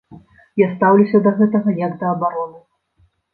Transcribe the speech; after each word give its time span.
Я 0.61 0.69
стаўлюся 0.71 1.21
да 1.27 1.33
гэтага 1.41 1.75
як 1.85 1.93
да 2.01 2.09
абароны. 2.15 2.59